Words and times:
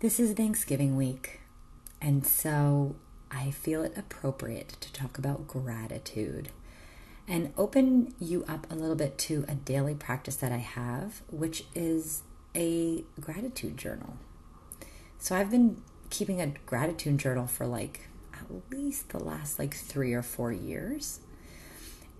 This 0.00 0.18
is 0.18 0.32
Thanksgiving 0.32 0.96
week, 0.96 1.40
and 2.00 2.26
so 2.26 2.96
I 3.30 3.50
feel 3.50 3.82
it 3.82 3.92
appropriate 3.98 4.78
to 4.80 4.90
talk 4.94 5.18
about 5.18 5.46
gratitude 5.46 6.48
and 7.28 7.52
open 7.58 8.14
you 8.18 8.42
up 8.48 8.66
a 8.70 8.74
little 8.74 8.96
bit 8.96 9.18
to 9.18 9.44
a 9.46 9.54
daily 9.54 9.94
practice 9.94 10.36
that 10.36 10.52
I 10.52 10.56
have, 10.56 11.20
which 11.30 11.64
is 11.74 12.22
a 12.56 13.04
gratitude 13.20 13.76
journal. 13.76 14.16
So 15.18 15.36
I've 15.36 15.50
been 15.50 15.82
keeping 16.08 16.40
a 16.40 16.54
gratitude 16.64 17.18
journal 17.18 17.46
for 17.46 17.66
like 17.66 18.08
at 18.32 18.46
least 18.70 19.10
the 19.10 19.22
last 19.22 19.58
like 19.58 19.74
three 19.74 20.14
or 20.14 20.22
four 20.22 20.50
years. 20.50 21.20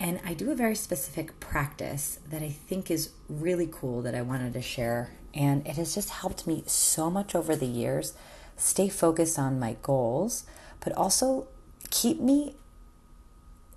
And 0.00 0.18
I 0.24 0.34
do 0.34 0.50
a 0.50 0.54
very 0.54 0.74
specific 0.74 1.38
practice 1.38 2.18
that 2.28 2.42
I 2.42 2.48
think 2.48 2.90
is 2.90 3.10
really 3.28 3.68
cool 3.70 4.02
that 4.02 4.14
I 4.14 4.22
wanted 4.22 4.54
to 4.54 4.62
share 4.62 5.10
and 5.32 5.64
it 5.66 5.76
has 5.76 5.94
just 5.94 6.10
helped 6.10 6.46
me 6.46 6.64
so 6.66 7.10
much 7.10 7.34
over 7.34 7.54
the 7.54 7.66
years 7.66 8.14
stay 8.56 8.88
focused 8.88 9.38
on 9.38 9.58
my 9.58 9.76
goals, 9.82 10.44
but 10.80 10.92
also 10.94 11.48
keep 11.90 12.20
me 12.20 12.54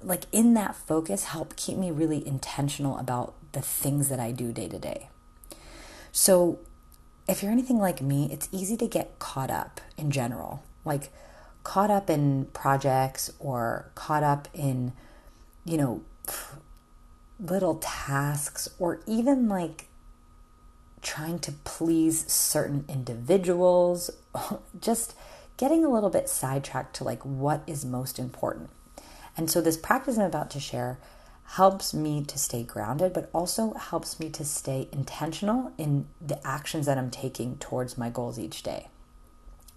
like 0.01 0.25
in 0.33 0.53
that 0.53 0.75
focus, 0.75 1.25
help 1.25 1.55
keep 1.55 1.77
me 1.77 1.89
really 1.89 2.25
intentional 2.27 2.97
about 2.97 3.33
the 3.53 3.61
things 3.61 4.09
that 4.09 4.19
I 4.19 4.31
do 4.31 4.51
day 4.51 4.67
to 4.67 4.77
day. 4.77 5.07
So, 6.11 6.59
if 7.27 7.41
you're 7.41 7.53
anything 7.53 7.79
like 7.79 8.01
me, 8.01 8.27
it's 8.29 8.49
easy 8.51 8.75
to 8.77 8.87
get 8.87 9.17
caught 9.19 9.49
up 9.49 9.79
in 9.97 10.11
general, 10.11 10.61
like 10.83 11.09
caught 11.63 11.89
up 11.89 12.09
in 12.09 12.47
projects 12.47 13.31
or 13.39 13.89
caught 13.95 14.23
up 14.23 14.49
in, 14.53 14.91
you 15.63 15.77
know, 15.77 16.01
little 17.39 17.75
tasks 17.75 18.69
or 18.79 19.01
even 19.05 19.47
like 19.49 19.87
trying 21.01 21.37
to 21.39 21.51
please 21.51 22.31
certain 22.31 22.85
individuals, 22.87 24.09
just 24.79 25.15
getting 25.57 25.83
a 25.83 25.89
little 25.89 26.09
bit 26.09 26.29
sidetracked 26.29 26.95
to 26.95 27.03
like 27.03 27.23
what 27.23 27.61
is 27.67 27.85
most 27.85 28.17
important. 28.17 28.69
And 29.35 29.49
so, 29.49 29.61
this 29.61 29.77
practice 29.77 30.17
I'm 30.17 30.25
about 30.25 30.49
to 30.51 30.59
share 30.59 30.99
helps 31.45 31.93
me 31.93 32.23
to 32.23 32.37
stay 32.37 32.63
grounded, 32.63 33.13
but 33.13 33.29
also 33.33 33.73
helps 33.73 34.19
me 34.19 34.29
to 34.29 34.45
stay 34.45 34.87
intentional 34.91 35.71
in 35.77 36.07
the 36.25 36.45
actions 36.47 36.85
that 36.85 36.97
I'm 36.97 37.11
taking 37.11 37.57
towards 37.57 37.97
my 37.97 38.09
goals 38.09 38.39
each 38.39 38.63
day. 38.63 38.87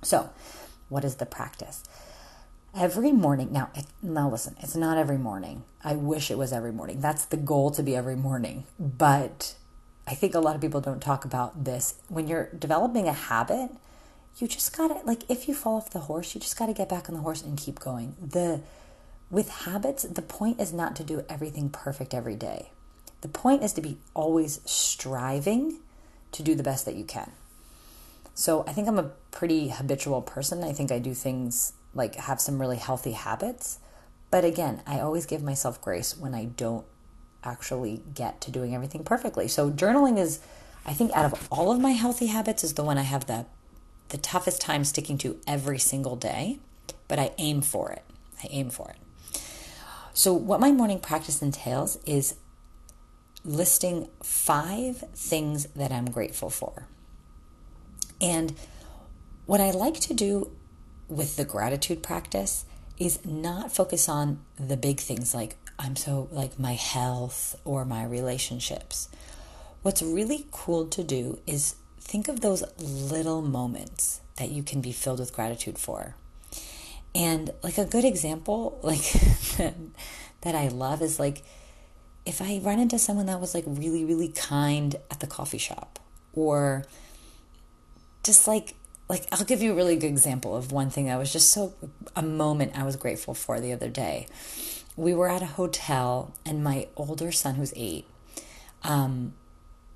So, 0.02 0.30
what 0.88 1.04
is 1.04 1.16
the 1.16 1.26
practice? 1.26 1.82
Every 2.78 3.10
morning, 3.10 3.52
now, 3.52 3.70
it, 3.74 3.86
now 4.02 4.28
listen, 4.28 4.54
it's 4.60 4.76
not 4.76 4.98
every 4.98 5.16
morning. 5.16 5.64
I 5.82 5.94
wish 5.94 6.30
it 6.30 6.36
was 6.36 6.52
every 6.52 6.72
morning. 6.72 7.00
That's 7.00 7.24
the 7.24 7.38
goal 7.38 7.70
to 7.70 7.82
be 7.82 7.96
every 7.96 8.16
morning. 8.16 8.64
But 8.78 9.54
I 10.06 10.14
think 10.14 10.34
a 10.34 10.40
lot 10.40 10.54
of 10.54 10.60
people 10.60 10.82
don't 10.82 11.00
talk 11.00 11.24
about 11.24 11.64
this. 11.64 11.94
When 12.08 12.28
you're 12.28 12.50
developing 12.58 13.08
a 13.08 13.14
habit, 13.14 13.70
you 14.36 14.46
just 14.46 14.76
gotta, 14.76 15.00
like, 15.06 15.22
if 15.30 15.48
you 15.48 15.54
fall 15.54 15.76
off 15.78 15.88
the 15.88 16.00
horse, 16.00 16.34
you 16.34 16.40
just 16.40 16.58
gotta 16.58 16.74
get 16.74 16.90
back 16.90 17.08
on 17.08 17.14
the 17.14 17.22
horse 17.22 17.42
and 17.42 17.56
keep 17.56 17.80
going. 17.80 18.14
The, 18.20 18.60
with 19.30 19.48
habits, 19.48 20.02
the 20.02 20.20
point 20.20 20.60
is 20.60 20.74
not 20.74 20.94
to 20.96 21.04
do 21.04 21.24
everything 21.30 21.70
perfect 21.70 22.12
every 22.12 22.36
day. 22.36 22.72
The 23.22 23.28
point 23.28 23.62
is 23.62 23.72
to 23.72 23.80
be 23.80 23.96
always 24.12 24.60
striving 24.66 25.78
to 26.32 26.42
do 26.42 26.54
the 26.54 26.62
best 26.62 26.84
that 26.84 26.94
you 26.96 27.04
can. 27.04 27.32
So 28.38 28.64
I 28.66 28.72
think 28.74 28.86
I'm 28.86 28.98
a 28.98 29.12
pretty 29.30 29.68
habitual 29.70 30.20
person. 30.20 30.62
I 30.62 30.72
think 30.72 30.92
I 30.92 30.98
do 30.98 31.14
things 31.14 31.72
like 31.94 32.16
have 32.16 32.38
some 32.38 32.60
really 32.60 32.76
healthy 32.76 33.12
habits. 33.12 33.78
But 34.30 34.44
again, 34.44 34.82
I 34.86 35.00
always 35.00 35.24
give 35.24 35.42
myself 35.42 35.80
grace 35.80 36.14
when 36.14 36.34
I 36.34 36.44
don't 36.44 36.84
actually 37.42 38.02
get 38.14 38.42
to 38.42 38.50
doing 38.50 38.74
everything 38.74 39.04
perfectly. 39.04 39.48
So 39.48 39.70
journaling 39.70 40.18
is 40.18 40.40
I 40.84 40.92
think 40.92 41.12
out 41.12 41.24
of 41.24 41.48
all 41.50 41.72
of 41.72 41.80
my 41.80 41.92
healthy 41.92 42.26
habits 42.26 42.62
is 42.62 42.74
the 42.74 42.84
one 42.84 42.98
I 42.98 43.02
have 43.02 43.26
the 43.26 43.46
the 44.10 44.18
toughest 44.18 44.60
time 44.60 44.84
sticking 44.84 45.16
to 45.18 45.40
every 45.46 45.78
single 45.78 46.14
day, 46.14 46.58
but 47.08 47.18
I 47.18 47.32
aim 47.38 47.62
for 47.62 47.90
it. 47.90 48.04
I 48.44 48.48
aim 48.50 48.68
for 48.68 48.90
it. 48.90 49.40
So 50.12 50.34
what 50.34 50.60
my 50.60 50.72
morning 50.72 51.00
practice 51.00 51.40
entails 51.40 51.98
is 52.04 52.34
listing 53.44 54.08
5 54.22 55.04
things 55.14 55.66
that 55.74 55.90
I'm 55.90 56.10
grateful 56.10 56.50
for. 56.50 56.86
And 58.20 58.54
what 59.46 59.60
I 59.60 59.70
like 59.70 60.00
to 60.00 60.14
do 60.14 60.50
with 61.08 61.36
the 61.36 61.44
gratitude 61.44 62.02
practice 62.02 62.64
is 62.98 63.24
not 63.24 63.72
focus 63.72 64.08
on 64.08 64.40
the 64.58 64.76
big 64.76 64.98
things 64.98 65.34
like 65.34 65.56
I'm 65.78 65.96
so 65.96 66.28
like 66.32 66.58
my 66.58 66.72
health 66.72 67.60
or 67.64 67.84
my 67.84 68.04
relationships. 68.04 69.08
What's 69.82 70.02
really 70.02 70.46
cool 70.50 70.86
to 70.86 71.04
do 71.04 71.38
is 71.46 71.76
think 72.00 72.28
of 72.28 72.40
those 72.40 72.64
little 72.78 73.42
moments 73.42 74.20
that 74.36 74.50
you 74.50 74.62
can 74.62 74.80
be 74.80 74.92
filled 74.92 75.20
with 75.20 75.32
gratitude 75.32 75.78
for. 75.78 76.14
And 77.14 77.50
like 77.62 77.78
a 77.78 77.84
good 77.84 78.04
example, 78.04 78.78
like 78.82 79.12
that 80.40 80.54
I 80.54 80.68
love 80.68 81.02
is 81.02 81.18
like 81.18 81.42
if 82.24 82.42
I 82.42 82.58
run 82.62 82.78
into 82.78 82.98
someone 82.98 83.26
that 83.26 83.40
was 83.40 83.54
like 83.54 83.64
really, 83.66 84.04
really 84.04 84.28
kind 84.28 84.96
at 85.10 85.20
the 85.20 85.26
coffee 85.26 85.58
shop, 85.58 85.98
or 86.32 86.84
just 88.26 88.46
like 88.46 88.74
like 89.08 89.26
I'll 89.32 89.44
give 89.44 89.62
you 89.62 89.72
a 89.72 89.74
really 89.74 89.96
good 89.96 90.08
example 90.08 90.56
of 90.56 90.72
one 90.72 90.90
thing 90.90 91.06
that 91.06 91.18
was 91.18 91.32
just 91.32 91.50
so 91.50 91.74
a 92.14 92.22
moment 92.22 92.76
I 92.76 92.82
was 92.82 92.96
grateful 92.96 93.34
for 93.34 93.60
the 93.60 93.72
other 93.72 93.88
day 93.88 94.26
we 94.96 95.14
were 95.14 95.28
at 95.28 95.42
a 95.42 95.46
hotel, 95.46 96.32
and 96.44 96.64
my 96.64 96.88
older 96.96 97.30
son, 97.30 97.56
who's 97.56 97.72
eight, 97.76 98.06
um, 98.82 99.34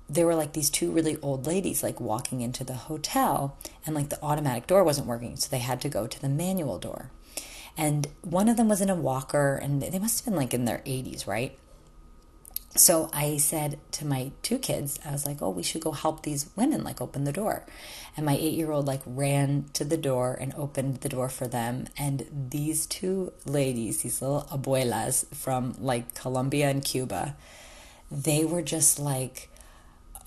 there 0.07 0.25
were 0.25 0.35
like 0.35 0.53
these 0.53 0.69
two 0.69 0.91
really 0.91 1.17
old 1.21 1.47
ladies 1.47 1.81
like 1.81 1.99
walking 1.99 2.41
into 2.41 2.63
the 2.63 2.73
hotel, 2.73 3.57
and 3.85 3.95
like 3.95 4.09
the 4.09 4.21
automatic 4.23 4.67
door 4.67 4.83
wasn't 4.83 5.07
working, 5.07 5.35
so 5.35 5.49
they 5.49 5.59
had 5.59 5.81
to 5.81 5.89
go 5.89 6.05
to 6.05 6.21
the 6.21 6.29
manual 6.29 6.77
door. 6.77 7.09
And 7.77 8.07
one 8.21 8.47
of 8.47 8.57
them 8.57 8.69
was 8.69 8.81
in 8.81 8.89
a 8.89 8.95
walker, 8.95 9.55
and 9.55 9.81
they 9.81 9.97
must 9.97 10.19
have 10.19 10.25
been 10.25 10.39
like 10.39 10.53
in 10.53 10.65
their 10.65 10.79
80s, 10.79 11.25
right? 11.25 11.57
So 12.75 13.09
I 13.13 13.35
said 13.35 13.79
to 13.93 14.05
my 14.05 14.31
two 14.43 14.57
kids, 14.57 14.97
I 15.05 15.11
was 15.11 15.25
like, 15.25 15.41
oh, 15.41 15.49
we 15.49 15.63
should 15.63 15.81
go 15.81 15.91
help 15.91 16.23
these 16.23 16.49
women 16.55 16.83
like 16.83 17.01
open 17.01 17.25
the 17.25 17.33
door. 17.33 17.65
And 18.15 18.25
my 18.25 18.35
eight 18.35 18.53
year 18.53 18.71
old 18.71 18.87
like 18.87 19.01
ran 19.05 19.65
to 19.73 19.83
the 19.83 19.97
door 19.97 20.37
and 20.39 20.53
opened 20.55 20.97
the 20.97 21.09
door 21.09 21.27
for 21.27 21.47
them. 21.47 21.87
And 21.97 22.25
these 22.49 22.85
two 22.85 23.33
ladies, 23.45 24.03
these 24.03 24.21
little 24.21 24.47
abuelas 24.49 25.25
from 25.35 25.75
like 25.79 26.15
Colombia 26.15 26.69
and 26.69 26.83
Cuba, 26.83 27.35
they 28.09 28.45
were 28.45 28.61
just 28.61 28.99
like, 28.99 29.49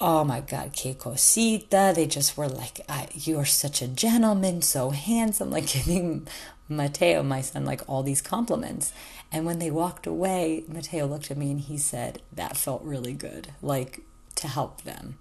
oh 0.00 0.24
my 0.24 0.40
God, 0.40 0.72
que 0.72 0.94
cosita. 0.94 1.92
They 1.94 2.06
just 2.06 2.36
were 2.36 2.48
like, 2.48 2.80
you 3.14 3.38
are 3.38 3.44
such 3.44 3.80
a 3.80 3.88
gentleman, 3.88 4.60
so 4.62 4.90
handsome, 4.90 5.50
like 5.56 5.68
giving 5.68 6.26
Mateo, 6.68 7.22
my 7.22 7.40
son, 7.40 7.64
like 7.64 7.82
all 7.88 8.02
these 8.02 8.22
compliments. 8.22 8.92
And 9.30 9.44
when 9.44 9.58
they 9.58 9.70
walked 9.70 10.06
away, 10.06 10.64
Mateo 10.68 11.06
looked 11.06 11.30
at 11.30 11.36
me 11.36 11.50
and 11.50 11.60
he 11.60 11.76
said, 11.78 12.22
That 12.32 12.56
felt 12.56 12.82
really 12.82 13.12
good, 13.12 13.52
like 13.62 14.00
to 14.36 14.48
help 14.48 14.82
them. 14.82 15.18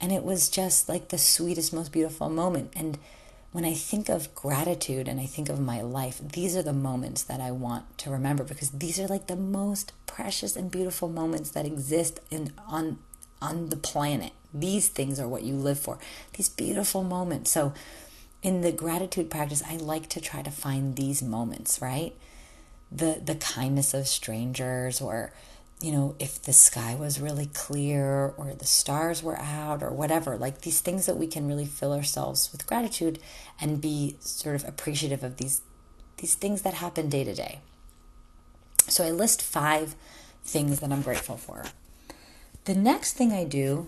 And 0.00 0.12
it 0.12 0.22
was 0.22 0.48
just 0.48 0.88
like 0.88 1.08
the 1.08 1.18
sweetest, 1.18 1.72
most 1.72 1.92
beautiful 1.92 2.28
moment. 2.28 2.72
And 2.76 2.98
when 3.50 3.64
I 3.64 3.74
think 3.74 4.08
of 4.08 4.34
gratitude 4.34 5.08
and 5.08 5.18
I 5.18 5.26
think 5.26 5.48
of 5.48 5.58
my 5.58 5.80
life, 5.80 6.20
these 6.22 6.56
are 6.56 6.62
the 6.62 6.72
moments 6.72 7.22
that 7.24 7.40
I 7.40 7.50
want 7.50 7.98
to 7.98 8.10
remember 8.10 8.44
because 8.44 8.70
these 8.70 9.00
are 9.00 9.08
like 9.08 9.26
the 9.26 9.36
most 9.36 9.92
precious 10.06 10.54
and 10.54 10.70
beautiful 10.70 11.08
moments 11.08 11.50
that 11.50 11.66
exist 11.66 12.20
in 12.30 12.52
on 12.68 12.98
on 13.40 13.68
the 13.68 13.76
planet. 13.76 14.32
These 14.52 14.88
things 14.88 15.20
are 15.20 15.28
what 15.28 15.44
you 15.44 15.54
live 15.54 15.78
for. 15.78 15.98
These 16.36 16.48
beautiful 16.48 17.04
moments. 17.04 17.50
So 17.50 17.72
in 18.42 18.60
the 18.60 18.72
gratitude 18.72 19.30
practice, 19.30 19.62
I 19.68 19.76
like 19.76 20.08
to 20.10 20.20
try 20.20 20.42
to 20.42 20.50
find 20.50 20.96
these 20.96 21.22
moments, 21.22 21.80
right? 21.80 22.14
the 22.90 23.20
the 23.24 23.34
kindness 23.34 23.92
of 23.92 24.08
strangers 24.08 25.00
or 25.00 25.32
you 25.80 25.92
know 25.92 26.14
if 26.18 26.42
the 26.42 26.52
sky 26.52 26.94
was 26.94 27.20
really 27.20 27.46
clear 27.46 28.32
or 28.36 28.54
the 28.54 28.66
stars 28.66 29.22
were 29.22 29.38
out 29.38 29.82
or 29.82 29.90
whatever 29.90 30.36
like 30.36 30.62
these 30.62 30.80
things 30.80 31.06
that 31.06 31.16
we 31.16 31.26
can 31.26 31.46
really 31.46 31.66
fill 31.66 31.92
ourselves 31.92 32.50
with 32.50 32.66
gratitude 32.66 33.18
and 33.60 33.80
be 33.80 34.16
sort 34.20 34.54
of 34.54 34.66
appreciative 34.66 35.22
of 35.22 35.36
these 35.36 35.60
these 36.16 36.34
things 36.34 36.62
that 36.62 36.74
happen 36.74 37.08
day 37.08 37.24
to 37.24 37.34
day 37.34 37.60
so 38.88 39.04
i 39.04 39.10
list 39.10 39.42
5 39.42 39.94
things 40.42 40.80
that 40.80 40.90
i'm 40.90 41.02
grateful 41.02 41.36
for 41.36 41.64
the 42.64 42.74
next 42.74 43.12
thing 43.12 43.32
i 43.32 43.44
do 43.44 43.86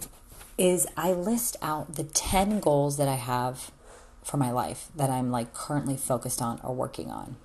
is 0.59 0.87
i 0.97 1.11
list 1.11 1.57
out 1.63 1.95
the 1.95 2.05
10 2.05 2.61
goals 2.61 2.99
that 2.99 3.09
i 3.09 3.15
have 3.15 3.71
for 4.31 4.37
my 4.37 4.53
life 4.53 4.89
that 4.95 5.11
i'm 5.11 5.33
like 5.33 5.53
currently 5.53 5.97
focused 5.97 6.41
on 6.41 6.61
or 6.63 6.73
working 6.73 7.11
on. 7.11 7.37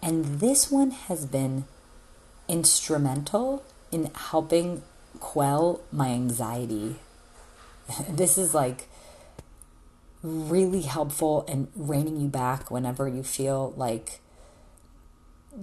And 0.00 0.38
this 0.38 0.70
one 0.70 0.92
has 0.92 1.26
been 1.26 1.64
instrumental 2.46 3.64
in 3.90 4.10
helping 4.14 4.82
quell 5.18 5.80
my 5.90 6.08
anxiety. 6.08 6.96
this 8.08 8.38
is 8.38 8.54
like 8.54 8.86
really 10.22 10.82
helpful 10.82 11.44
in 11.48 11.68
reining 11.74 12.20
you 12.20 12.28
back 12.28 12.70
whenever 12.70 13.08
you 13.08 13.22
feel 13.22 13.74
like 13.76 14.20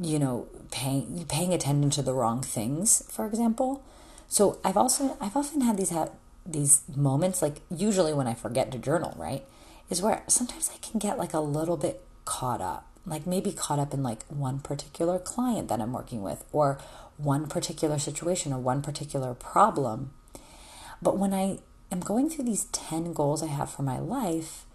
you 0.02 0.19
know 0.19 0.48
paying 0.72 1.25
paying 1.30 1.54
attention 1.54 1.90
to 1.90 2.02
the 2.02 2.13
wrong 2.13 2.42
things 2.42 3.04
for 3.10 3.25
example. 3.25 3.81
So 4.28 4.60
i've 4.66 4.78
also 4.78 5.18
i've 5.22 5.38
often 5.38 5.62
had 5.62 5.78
these 5.78 5.92
ha- 5.92 6.10
these 6.46 6.81
moments 6.96 7.42
like 7.42 7.62
usually 7.69 8.13
when 8.13 8.25
i 8.25 8.34
forget 8.34 8.72
to 8.72 8.80
journal 8.80 9.13
right 9.18 9.44
is 9.91 10.01
where 10.01 10.23
sometimes 10.27 10.71
I 10.73 10.77
can 10.77 10.99
get 10.99 11.19
like 11.19 11.33
a 11.33 11.39
little 11.39 11.77
bit 11.77 12.01
caught 12.25 12.61
up, 12.61 12.88
like 13.05 13.27
maybe 13.27 13.51
caught 13.51 13.77
up 13.77 13.93
in 13.93 14.01
like 14.01 14.23
one 14.27 14.59
particular 14.59 15.19
client 15.19 15.67
that 15.67 15.81
I'm 15.81 15.91
working 15.91 16.23
with 16.23 16.45
or 16.51 16.79
one 17.17 17.47
particular 17.47 17.99
situation 17.99 18.53
or 18.53 18.59
one 18.59 18.81
particular 18.81 19.33
problem. 19.33 20.11
But 21.01 21.17
when 21.17 21.33
I 21.33 21.59
am 21.91 21.99
going 21.99 22.29
through 22.29 22.45
these 22.45 22.65
10 22.65 23.13
goals 23.13 23.43
I 23.43 23.47
have 23.47 23.69
for 23.69 23.83
my 23.83 23.99
life, 23.99 24.65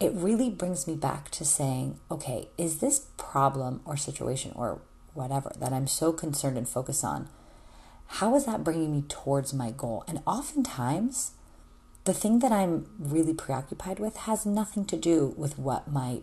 it 0.00 0.12
really 0.12 0.50
brings 0.50 0.86
me 0.86 0.96
back 0.96 1.30
to 1.30 1.44
saying, 1.44 1.98
okay, 2.10 2.48
is 2.58 2.78
this 2.78 3.06
problem 3.16 3.80
or 3.84 3.96
situation 3.96 4.52
or 4.56 4.80
whatever 5.14 5.52
that 5.58 5.72
I'm 5.72 5.86
so 5.86 6.12
concerned 6.12 6.58
and 6.58 6.68
focused 6.68 7.04
on, 7.04 7.28
how 8.06 8.34
is 8.34 8.46
that 8.46 8.64
bringing 8.64 8.92
me 8.92 9.04
towards 9.08 9.52
my 9.52 9.70
goal? 9.70 10.04
And 10.08 10.20
oftentimes, 10.26 11.32
the 12.08 12.14
thing 12.14 12.38
that 12.38 12.52
I'm 12.52 12.86
really 12.98 13.34
preoccupied 13.34 13.98
with 13.98 14.16
has 14.16 14.46
nothing 14.46 14.86
to 14.86 14.96
do 14.96 15.34
with 15.36 15.58
what 15.58 15.92
my 15.92 16.22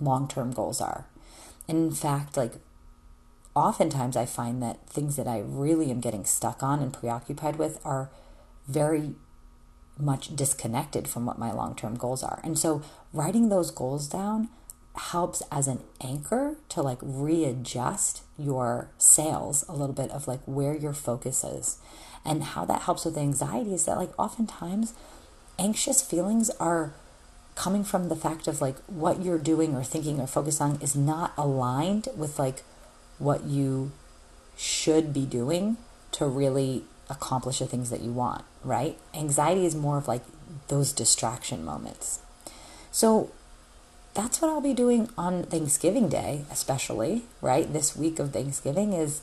long 0.00 0.26
term 0.26 0.50
goals 0.50 0.80
are. 0.80 1.06
And 1.68 1.78
in 1.78 1.92
fact, 1.92 2.36
like 2.36 2.54
oftentimes 3.54 4.16
I 4.16 4.26
find 4.26 4.60
that 4.60 4.88
things 4.88 5.14
that 5.14 5.28
I 5.28 5.38
really 5.38 5.92
am 5.92 6.00
getting 6.00 6.24
stuck 6.24 6.64
on 6.64 6.80
and 6.80 6.92
preoccupied 6.92 7.60
with 7.60 7.78
are 7.84 8.10
very 8.66 9.14
much 9.96 10.34
disconnected 10.34 11.06
from 11.06 11.24
what 11.26 11.38
my 11.38 11.52
long 11.52 11.76
term 11.76 11.94
goals 11.94 12.24
are. 12.24 12.40
And 12.42 12.58
so 12.58 12.82
writing 13.12 13.50
those 13.50 13.70
goals 13.70 14.08
down 14.08 14.48
helps 14.96 15.44
as 15.52 15.68
an 15.68 15.84
anchor 16.00 16.56
to 16.70 16.82
like 16.82 16.98
readjust 17.02 18.24
your 18.36 18.90
sails 19.18 19.64
a 19.68 19.72
little 19.72 19.94
bit 19.94 20.12
of 20.12 20.28
like 20.28 20.38
where 20.46 20.76
your 20.76 20.92
focus 20.92 21.42
is. 21.42 21.78
And 22.24 22.44
how 22.44 22.64
that 22.66 22.82
helps 22.82 23.04
with 23.04 23.18
anxiety 23.18 23.74
is 23.74 23.84
that 23.86 23.96
like 23.96 24.16
oftentimes 24.16 24.94
anxious 25.58 26.00
feelings 26.00 26.50
are 26.60 26.92
coming 27.56 27.82
from 27.82 28.08
the 28.08 28.14
fact 28.14 28.46
of 28.46 28.60
like 28.60 28.76
what 28.86 29.20
you're 29.20 29.38
doing 29.52 29.74
or 29.74 29.82
thinking 29.82 30.20
or 30.20 30.28
focus 30.28 30.60
on 30.60 30.80
is 30.80 30.94
not 30.94 31.32
aligned 31.36 32.06
with 32.16 32.38
like 32.38 32.62
what 33.18 33.42
you 33.42 33.90
should 34.56 35.12
be 35.12 35.26
doing 35.26 35.76
to 36.12 36.24
really 36.24 36.84
accomplish 37.10 37.58
the 37.58 37.66
things 37.66 37.90
that 37.90 38.00
you 38.00 38.12
want, 38.12 38.44
right? 38.62 38.96
Anxiety 39.12 39.66
is 39.66 39.74
more 39.74 39.98
of 39.98 40.06
like 40.06 40.22
those 40.68 40.92
distraction 40.92 41.64
moments. 41.64 42.20
So 42.92 43.32
that's 44.18 44.42
what 44.42 44.50
I'll 44.50 44.60
be 44.60 44.74
doing 44.74 45.08
on 45.16 45.44
Thanksgiving 45.44 46.08
Day, 46.08 46.44
especially, 46.50 47.22
right? 47.40 47.72
This 47.72 47.94
week 47.94 48.18
of 48.18 48.32
Thanksgiving 48.32 48.92
is 48.92 49.20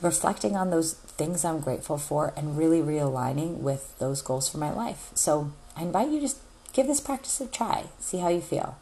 reflecting 0.00 0.56
on 0.56 0.70
those 0.70 0.94
things 0.94 1.44
I'm 1.44 1.58
grateful 1.58 1.98
for 1.98 2.32
and 2.36 2.56
really 2.56 2.80
realigning 2.80 3.58
with 3.58 3.98
those 3.98 4.22
goals 4.22 4.48
for 4.48 4.58
my 4.58 4.70
life. 4.70 5.10
So 5.16 5.50
I 5.76 5.82
invite 5.82 6.10
you 6.10 6.20
to 6.20 6.26
just 6.26 6.38
give 6.72 6.86
this 6.86 7.00
practice 7.00 7.40
a 7.40 7.48
try, 7.48 7.86
see 7.98 8.18
how 8.18 8.28
you 8.28 8.40
feel. 8.40 8.78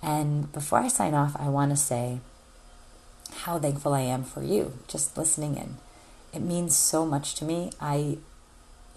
And 0.00 0.52
before 0.52 0.78
I 0.78 0.86
sign 0.86 1.14
off, 1.14 1.34
I 1.36 1.48
want 1.48 1.72
to 1.72 1.76
say 1.76 2.20
how 3.38 3.58
thankful 3.58 3.92
I 3.92 4.02
am 4.02 4.22
for 4.22 4.44
you 4.44 4.74
just 4.86 5.18
listening 5.18 5.56
in. 5.56 5.78
It 6.32 6.42
means 6.42 6.76
so 6.76 7.04
much 7.04 7.34
to 7.36 7.44
me. 7.44 7.72
I 7.80 8.18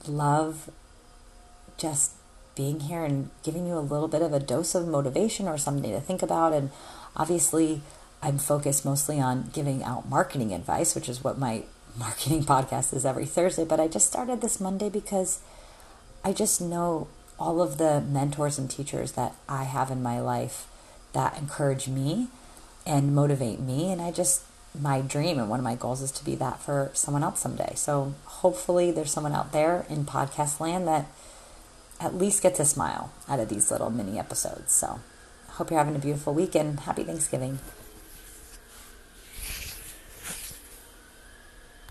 love 0.08 0.70
just 1.78 2.12
being 2.58 2.82
here 2.82 3.06
and 3.06 3.30
giving 3.44 3.68
you 3.68 3.78
a 3.78 3.80
little 3.80 4.08
bit 4.08 4.24
of 4.24 4.34
a 4.34 4.40
dose 4.40 4.76
of 4.76 4.88
motivation 4.88 5.48
or 5.48 5.58
something 5.58 5.92
to 5.92 6.02
think 6.02 6.22
about. 6.22 6.52
And 6.52 6.72
obviously, 7.16 7.82
I'm 8.22 8.40
focused 8.40 8.84
mostly 8.84 9.22
on 9.22 9.52
giving 9.54 9.84
out 9.84 10.10
marketing 10.10 10.54
advice, 10.54 10.96
which 10.96 11.08
is 11.08 11.24
what 11.24 11.38
my 11.38 11.64
marketing 11.98 12.44
podcast 12.44 12.94
is 12.94 13.06
every 13.06 13.26
Thursday. 13.26 13.64
But 13.64 13.80
I 13.80 13.88
just 13.88 14.08
started 14.08 14.42
this 14.42 14.60
Monday 14.60 14.90
because 14.90 15.40
I 16.26 16.34
just 16.34 16.60
know 16.60 17.08
all 17.40 17.62
of 17.62 17.78
the 17.78 18.02
mentors 18.02 18.58
and 18.58 18.70
teachers 18.70 19.12
that 19.12 19.36
I 19.48 19.64
have 19.64 19.92
in 19.92 20.02
my 20.02 20.20
life 20.20 20.68
that 21.14 21.38
encourage 21.38 21.88
me 21.88 22.28
and 22.86 23.14
motivate 23.14 23.60
me. 23.60 23.92
And 23.92 24.02
I 24.02 24.12
just, 24.12 24.44
my 24.78 25.02
dream 25.02 25.38
and 25.38 25.48
one 25.48 25.60
of 25.60 25.64
my 25.64 25.76
goals 25.76 26.02
is 26.02 26.12
to 26.14 26.26
be 26.26 26.34
that 26.36 26.60
for 26.60 26.90
someone 26.94 27.24
else 27.24 27.40
someday. 27.40 27.74
So 27.76 28.16
hopefully 28.26 28.90
there's 28.90 29.12
someone 29.12 29.34
out 29.34 29.52
there 29.52 29.86
in 29.90 30.06
podcast 30.06 30.60
land 30.60 30.88
that 30.88 31.06
at 32.00 32.16
least 32.16 32.44
gets 32.44 32.60
a 32.60 32.66
smile 32.66 33.12
out 33.28 33.40
of 33.40 33.50
these 33.50 33.72
little 33.72 33.90
mini 33.90 34.20
episodes. 34.20 34.74
So 34.74 35.00
hope 35.50 35.70
you're 35.72 35.80
having 35.80 35.96
a 35.96 36.00
beautiful 36.00 36.34
weekend. 36.34 36.82
Happy 36.82 37.04
Thanksgiving. 37.04 37.60